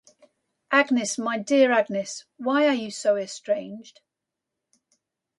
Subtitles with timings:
[0.71, 4.01] Agnes, my dearest Agnes, why are you so estranged?